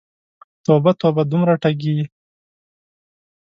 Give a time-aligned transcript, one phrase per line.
[0.65, 1.97] توبه، توبه، دومره ټګې!